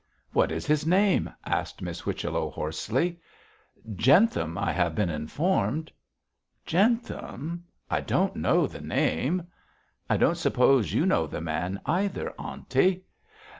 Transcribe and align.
'What 0.33 0.51
is 0.51 0.65
his 0.65 0.83
name?' 0.87 1.29
asked 1.45 1.79
Miss 1.83 1.99
Whichello, 1.99 2.49
hoarsely. 2.49 3.19
'Jentham, 3.93 4.57
I 4.57 4.71
have 4.71 4.95
been 4.95 5.11
informed.' 5.11 5.91
'Jentham! 6.65 7.65
I 7.87 8.01
don't 8.01 8.35
know 8.35 8.65
the 8.65 8.81
name.' 8.81 9.45
'I 10.09 10.17
don't 10.17 10.37
suppose 10.39 10.91
you 10.91 11.05
know 11.05 11.27
the 11.27 11.39
man 11.39 11.79
either, 11.85 12.33
aunty?' 12.39 13.03